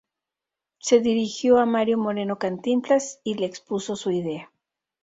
[0.79, 4.51] Se dirigió a Mario Moreno "Cantinflas" y le expuso su idea.